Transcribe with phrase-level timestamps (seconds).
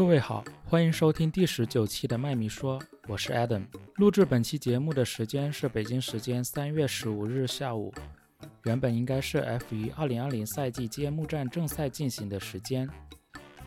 [0.00, 3.66] 各位好，欢迎收听第十九期的麦米说，我是 Adam。
[3.96, 7.92] 录制本期节目的时间是北京时间三月十五日下午。
[8.64, 12.88] 原本应该是 F1 二零二零赛季揭幕战正赛进行的时间，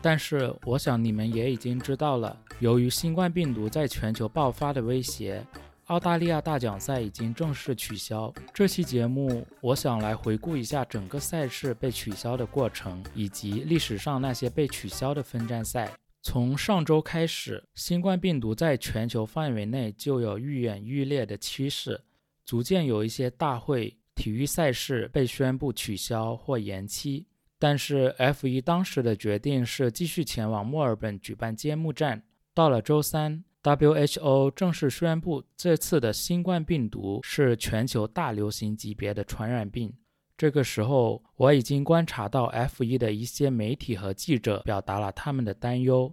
[0.02, 5.40] 但是我想你们也已经知道了，由于新冠病毒在全球爆发的威胁，
[5.84, 8.34] 澳大利亚大奖赛已经正式取消。
[8.52, 15.88] 这期节目，我想来回顾一下整个赛事被取消的过程，以及历史上那些被取消的分站赛。
[16.24, 22.00] 从上周开始，新冠病毒在全球范围内就有愈演愈烈的趋势，
[22.46, 27.26] 逐渐有一些大会、体育赛事被宣布取消或延期。
[27.58, 32.22] 但是 F1 当时的决定是继续前往墨尔本举办揭幕战。
[32.54, 39.92] 到了周三，WHO 正式宣布这次的新冠病毒是全球大流行级别的传染病。
[40.36, 46.12] 这个时候，我已经观察到 F1 的一些媒体和记者表达了他们的担忧。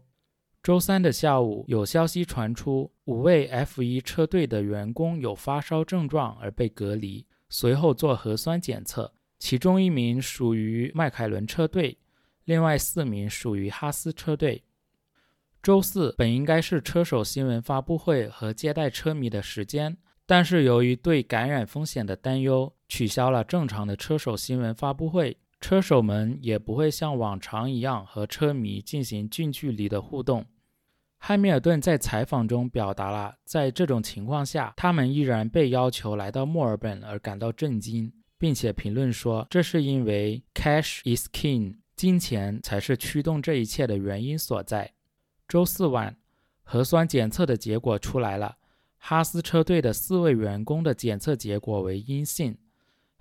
[0.63, 11.97] 周三的下午，有消息传出，五位 F1 车队的员工有发烧症状而被隔离，随后做核酸检测，其中一名属于迈凯伦车队，
[12.45, 14.63] 另外四名属于哈斯车队。
[15.63, 19.97] 周四本应该是车手新闻发布会和接待车迷的时间。
[20.27, 25.35] 但是由于对感染风险的担忧，取消了正常的车手新闻发布会。
[25.61, 30.45] 车手们也不会像往常一样和车迷进行近距离的互动。
[31.19, 44.93] 汉密尔顿在采访中表达了在这种情况下，他们依然被要求来到墨尔本而感到震惊，并且评论说，这是因为 cash is king，金钱才是驱动这一切的原因所在。
[45.47, 46.17] 周四晚，
[46.63, 48.57] 核酸检测的结果出来了。
[48.97, 52.57] 哈斯车队的四位员工的检测结果为阴性。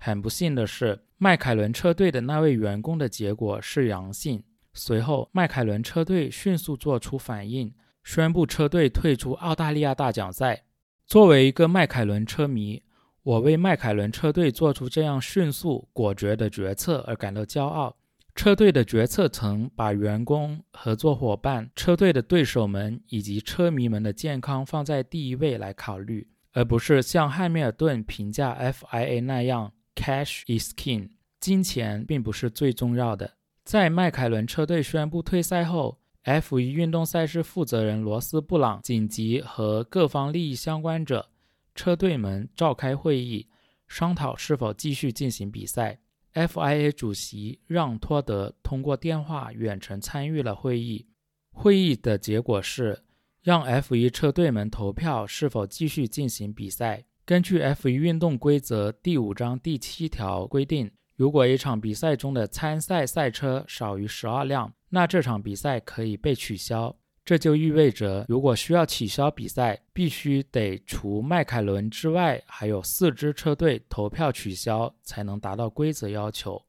[0.03, 4.43] 很不幸的是，迈凯伦车队的那位员工的结果是阳性。
[4.73, 7.71] 随后，迈凯伦车队迅速做出反应，
[8.03, 10.63] 宣布车队退出澳大利亚大奖赛。
[11.05, 12.81] 作为一个迈凯伦车迷，
[13.21, 17.95] 我为迈凯伦车队做出这样迅速果决的决策而感到骄傲。
[18.33, 31.09] 车队的决策层把员工、合作伙伴、车队的对手们以及车迷们的健康放在第一位来考虑，而不是像汉密尔顿评价 FIA 那样 “cash is king”，
[31.39, 33.37] 金钱并不是最重要的。
[33.63, 41.29] 在迈凯伦车队宣布退赛后，F1 运动赛事负责人罗斯·布朗紧急和各方利益相关者、
[41.75, 43.47] 车队们召开会议，
[43.87, 45.99] 商讨是否继续进行比赛。
[46.33, 51.05] FIA 主席让·托德通过电话远程参与了会议。
[51.51, 53.03] 会议的结果是
[53.43, 57.03] 让 F1 车队们投票是否继续进行比赛。
[57.31, 66.93] 根据 F1 运动规则第五章第七条规定，如果一场比赛中的参赛赛车少于十二辆，那这场比赛可以被取消。
[67.23, 76.61] 这就意味着，如果需要取消比赛，必须得除迈凯伦之外，还有四支车队投票取消，才能达到规则要求。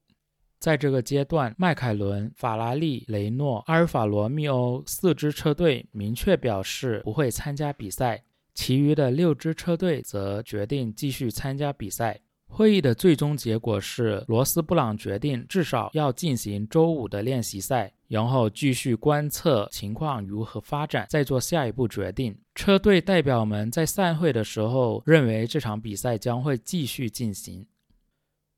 [0.60, 8.22] 在这个阶段，迈凯伦、法拉利、雷诺、阿尔法罗密欧四支车队明确表示不会参加比赛，
[8.54, 12.20] 其余的六支车队则决定继续参加比赛。
[12.46, 22.38] 会议的最终结果是，罗斯布朗决定至少要进行周五的练习赛，然后继续观测情况如何发展，再做下一步决定。
[22.54, 27.66] 车队代表们在散会的时候认为这场比赛将会继续进行。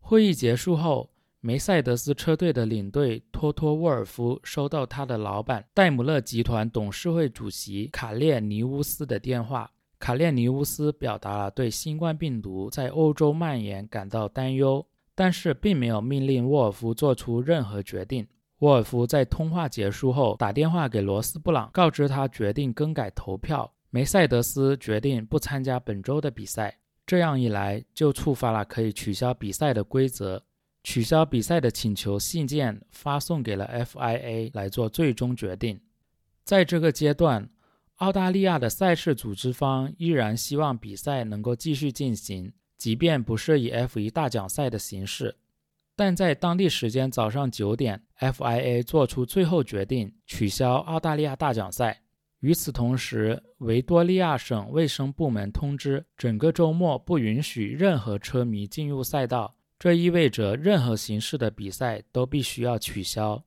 [0.01, 9.71] 会议结束后，梅赛德斯车队的领队托托沃尔夫收到他的老板戴姆勒集团董事会主席卡列尼乌斯的电话。
[9.99, 18.27] 卡列尼乌斯表达了对新冠病毒在欧洲蔓延感到担忧，但是并没有命令沃尔夫做出任何决定。
[18.59, 23.73] 沃尔夫在通话结束后打电话给罗斯布朗，告知他决定更改投票。
[23.89, 30.43] 梅赛德斯决定不参加本周的比赛，这样一来就触发了可以取消比赛的规则。
[30.83, 35.81] 取消比赛的请求信件发送给了 FIA 来做最终决定。
[36.45, 37.49] 在这个阶段。
[37.97, 45.37] 澳大利亚的赛事组织方依然希望比赛能够继续进行，即便不是以 F1 大奖赛的形式。
[45.97, 52.01] 但在当地时间早上九点，FIA 做出最后决定，取消澳大利亚大奖赛。
[52.41, 63.45] 与此同时，维多利亚省卫生部门通知，整个周末不允许任何车迷进入赛道，这意味着任何形式的比赛都必须要取消。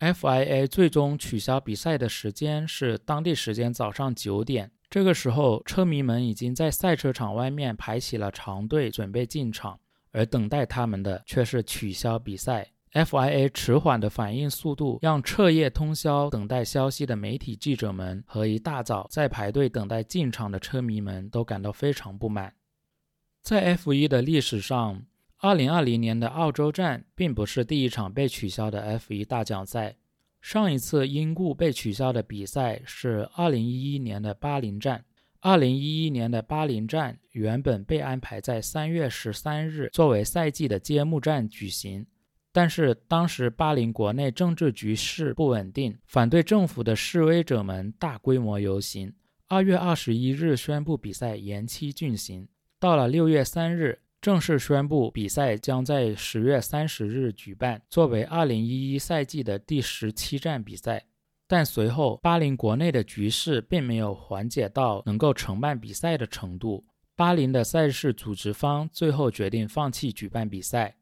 [0.00, 4.70] FIA 最终取消比赛的时间是当地时间早上九点。
[4.90, 9.80] 这个时候，车迷们已经在赛车场外面排起了长队，准备进场。
[10.12, 12.72] 而等待他们的却是取消比赛。
[12.92, 22.54] FIA 迟缓的反应速度让彻夜通宵等待消息的媒体记者们和一大早在排队等待进场的车迷们都感到非常不满。
[23.42, 25.02] 在 F1 的历史上
[25.46, 29.94] ，2020年的澳洲站并不是第一场被取消的 F1 大奖赛。
[30.40, 35.04] 上一次因故被取消的比赛是2011年的巴林站。
[35.42, 42.04] 2011年的巴林站原本被安排在3月13日作为赛季的揭幕战举行。
[42.52, 49.12] 但是当时巴林国内政治局势不稳定，反对政府的示威者们大规模游行。
[49.46, 52.48] 二月二十一日宣布比赛延期进行，
[52.80, 61.04] 到了六月三日正式宣布比赛将在十月三十日举办，作为二零一一赛季的第十七站比赛。
[61.46, 66.84] 但随后巴林国内的局势并没有缓解到能够承办比赛的程度，
[67.14, 70.96] 巴林的赛事组织方最后决定放弃举办比赛。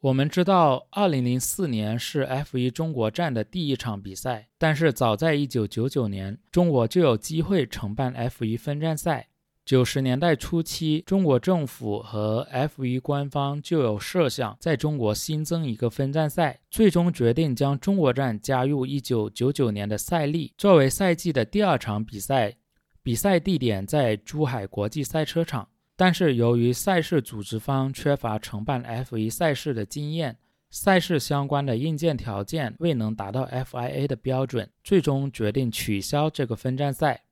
[0.00, 9.28] 我们知道，2004年是 F1 中国站的第一场比赛，但是早在1999年，中国就有机会承办 F1 分站赛。
[9.64, 22.56] 九十年代初期，中国政府和 F1 官方就有设想在中国新增一个分站赛，最终决定将中国站加入1999年的赛历，作为赛季的第二场比赛。
[23.04, 25.68] 比赛地点在珠海国际赛车场。
[25.96, 30.36] 但是由于赛事组织方缺乏承办 F1 赛事的经验，
[30.70, 37.22] 赛事相关的硬件条件未能达到 FIA 的标准，最终决定取消这个分站赛。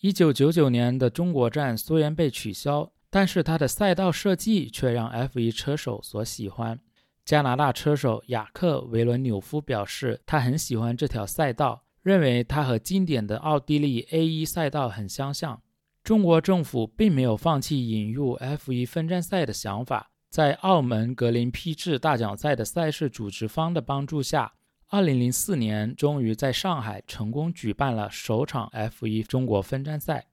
[0.00, 6.78] 一九九九年的中国站虽然被取消，但是它的赛道设计却让 F1 车手所喜欢。
[7.24, 15.60] 加拿大车手雅克·维伦纽夫表示，他很喜欢这条赛道，认为它和经典的奥地利 A1 赛道很相像。
[16.04, 24.52] 中国政府并没有放弃引入 F1 分站赛的想法，在澳门格林披治大奖赛的赛事组织方的帮助下
[24.90, 30.26] ，2004年终于在上海成功举办了首场 F1 中国分站赛。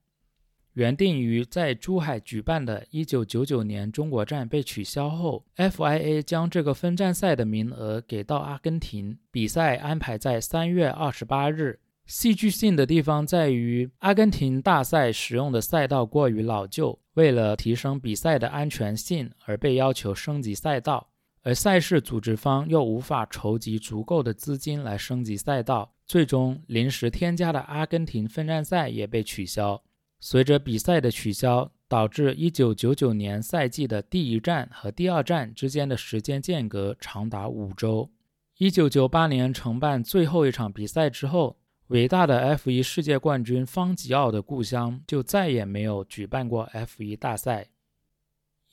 [0.73, 11.79] 原定于在珠海举办的1999年中国站被取消后，FIA 将这个分站赛的名额给到阿根廷，比赛安排在3月28日。
[12.05, 21.07] 戏剧性的地方在于，阿根廷大赛使用的赛道过于老旧，为了提升比赛的安全性而被要求升级赛道，
[21.45, 29.79] 而赛事组织方又无法筹集足够的资金来升级赛道，最终临时添加的阿根廷分站赛也被取消。
[30.19, 38.09] 随着比赛的取消，导致1999年赛季的第一站和第二站之间的时间间隔长达五周。
[38.57, 41.57] 1998年承办最后一场比赛之后。
[41.89, 47.67] 伟大的 F1 世界冠军方吉奥的故乡就再也没有举办过 F1 大赛。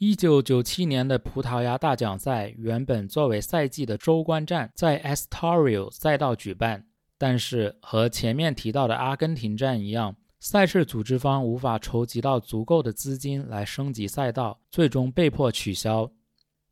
[0.02, 6.84] 1997年的葡萄牙大奖赛原本作为赛季的收官战在 Estoril 赛道举办，
[7.16, 16.10] 但是和前面提到的阿根廷站一样，赛事组织方无法筹集到足够的资金来升级赛道，最终被迫取消。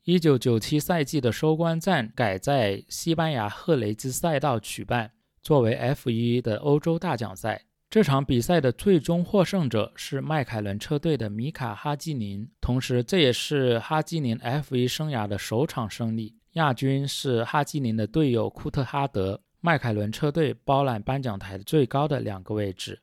[0.06, 5.12] 1997赛季的收官战改在西班牙赫雷兹赛道举办。
[5.40, 16.36] 作为 F1 的欧洲大奖赛，这场比赛的最终获胜者是迈凯伦车队的米卡·哈基宁，同时这也是哈基宁 F1 生涯的首场胜利。
[16.52, 19.40] 亚军是哈基宁的队友库特哈德。
[19.60, 23.00] 迈凯伦车队包揽颁奖台最高的两个位置。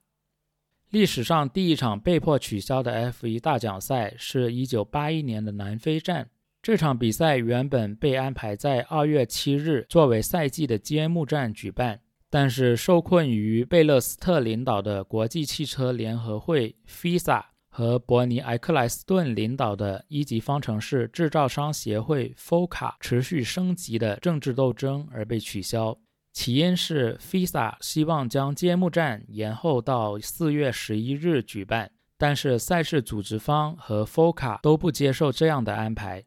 [0.89, 6.29] 历史上第一场被迫取消的 F1 大奖赛是一九八一年的南非站，
[6.61, 11.99] 这场比赛原本被安排在二月七日作为赛季的揭幕战举办。
[12.29, 25.97] 但是受困于贝勒斯特领导的国际汽车联合会 （FISA） 和伯尼埃克莱斯顿领导的一级方程式制造商协会 （FOCA） 持续升级的政治斗争而被取消。
[26.33, 36.23] 起因是 FISA 希望将揭幕战延后到四月十一日举办，但是赛事组织方和 FOCA 都不接受这样的安排。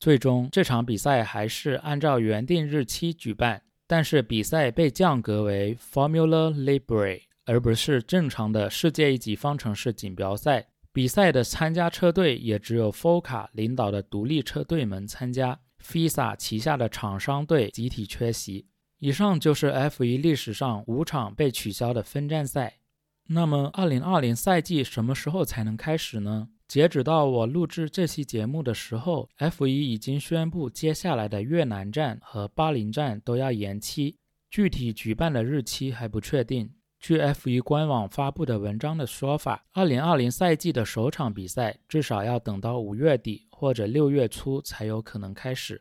[0.00, 3.62] 最终，这场比赛还是按照原定日期举办。
[3.86, 10.68] 但是比赛被降格为 Formula Libre，而不是正常的世界一级方程式锦标赛。
[10.92, 18.68] 比赛的参加车队也只有 FOCA 领导的独立车队们参加，FISA 旗下的厂商队集体缺席。
[19.00, 22.78] 以上就是 F1 历史上五场被取消的分站赛。
[23.26, 26.48] 那么，2020赛季什么时候才能开始呢？
[26.74, 34.16] 截止到我录制这期节目的时候，F1 已经宣布接下来的越南站和巴林站都要延期，
[34.50, 36.68] 具体举办的日期还不确定。
[36.98, 45.80] 据 F1 官网发布的文章的说法，2020赛季的首场比赛至少要等到五月底或者六月初才有可能开始。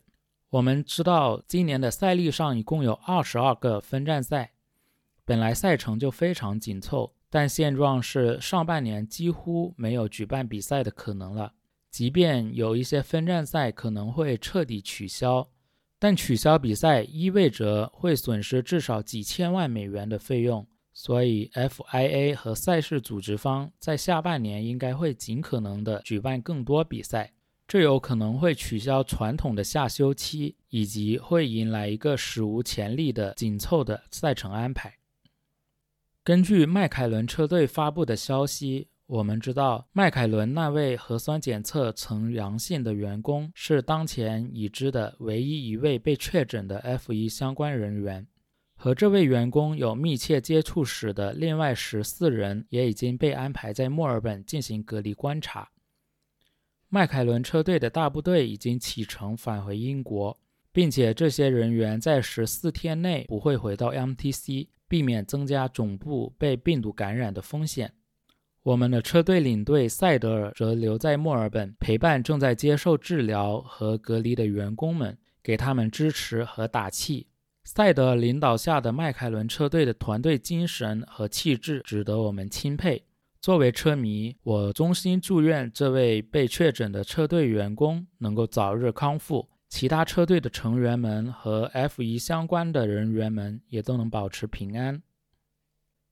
[0.51, 4.51] 我们知道，今年的赛历上一共有二十二个分站赛，
[5.25, 11.51] 本来赛程就非常紧凑，但现状是上半年几乎没有举办比赛的可能了。
[11.89, 15.49] 即便有一些分站赛可能会彻底取消，
[15.97, 27.33] 但取消比赛意味着会损失至少几千万美元的费用，所以 FIA 和赛事组织方在下半年应该会尽可能的举办更多比赛。
[27.67, 34.93] 这有可能会取消传统的夏休期，以及会迎来一个史无前例的紧凑的赛程安排。
[36.25, 48.25] 根据迈凯伦车队发布的消息，我们知道迈凯伦那位核酸检测呈阳性的员工是当前已知的唯一一位被确诊的 F1 相关人员。
[48.73, 55.71] 和这位员工有密切接触史的另外十四人也已经被安排在墨尔本进行隔离观察。
[56.87, 60.37] 迈凯伦车队的大部队已经启程返回英国，
[60.71, 67.93] 并且这些人员在十四天内不会回到 MTC，避免增加总部被病毒感染的风险。
[68.61, 77.25] 我们的车队领队赛德尔则留在墨尔本，陪伴正在接受治疗和隔离的员工们，给他们支持和打气。
[77.63, 83.03] 赛德领导下的迈凯伦车队的团队精神和气质值得我们钦佩。
[83.41, 95.01] 作为车迷，我衷心祝愿这位被确诊的车队员工能够早日康复，其他车队的成员们和 F1 相关的人员们也都能保持平安。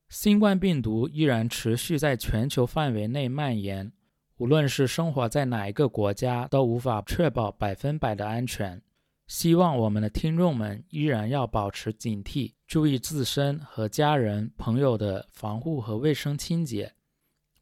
[0.08, 3.92] 新冠病毒依然持续在全球范围内蔓延，
[4.38, 8.82] 无论是生活在哪一个国家，都无法确保百分百的安全。
[9.28, 16.92] 希望我们的听众们依然要保持警惕，注意自身和家人、朋友的防护和卫生清洁。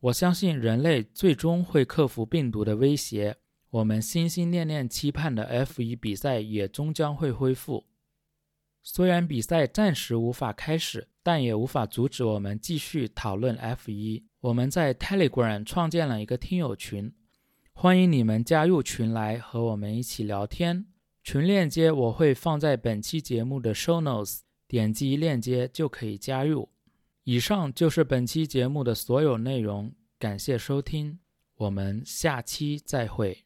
[0.01, 3.37] 我相信人类最终会克服病毒的威胁，
[3.71, 7.87] 我们心心念念期盼的 F1 比赛也终将会恢复。
[8.83, 14.25] 虽然比赛暂时无法开始，但也无法阻止我们继续讨论 F1。
[14.41, 17.13] 我们在 Telegram 创建了一个听友群，
[17.73, 20.87] 欢迎你们加入群来和我们一起聊天。
[21.23, 26.71] 群链接我会放在本期节目的 Show Notes，点击链接就可以加入。
[27.25, 31.21] 以上就是本期节目的所有内容，感谢收听，
[31.57, 33.45] 我们下期再会。